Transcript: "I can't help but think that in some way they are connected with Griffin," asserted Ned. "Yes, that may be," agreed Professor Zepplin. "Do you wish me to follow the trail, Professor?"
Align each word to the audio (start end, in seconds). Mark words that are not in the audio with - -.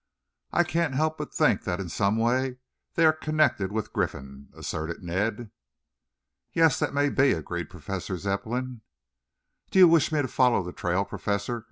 "I 0.51 0.63
can't 0.63 0.95
help 0.95 1.19
but 1.19 1.31
think 1.31 1.63
that 1.65 1.79
in 1.79 1.87
some 1.87 2.17
way 2.17 2.57
they 2.95 3.05
are 3.05 3.13
connected 3.13 3.71
with 3.71 3.93
Griffin," 3.93 4.49
asserted 4.55 5.03
Ned. 5.03 5.51
"Yes, 6.53 6.79
that 6.79 6.91
may 6.91 7.09
be," 7.09 7.33
agreed 7.33 7.69
Professor 7.69 8.17
Zepplin. 8.17 8.81
"Do 9.69 9.77
you 9.77 9.87
wish 9.87 10.11
me 10.11 10.23
to 10.23 10.27
follow 10.27 10.63
the 10.63 10.73
trail, 10.73 11.05
Professor?" 11.05 11.59